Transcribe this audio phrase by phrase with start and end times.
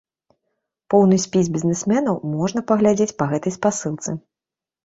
[0.93, 4.09] Поўны спіс бізнесменаў можна паглядзець па гэтай спасылцы.